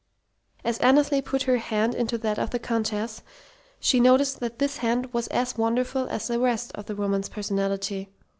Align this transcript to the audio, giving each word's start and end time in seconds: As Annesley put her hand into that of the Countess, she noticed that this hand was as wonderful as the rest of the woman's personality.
As 0.63 0.79
Annesley 0.79 1.21
put 1.21 1.43
her 1.43 1.57
hand 1.57 1.93
into 1.93 2.17
that 2.17 2.39
of 2.39 2.49
the 2.49 2.57
Countess, 2.57 3.21
she 3.79 3.99
noticed 3.99 4.39
that 4.39 4.57
this 4.57 4.77
hand 4.77 5.13
was 5.13 5.27
as 5.27 5.59
wonderful 5.59 6.07
as 6.09 6.27
the 6.27 6.39
rest 6.39 6.71
of 6.73 6.87
the 6.87 6.95
woman's 6.95 7.29
personality. 7.29 8.09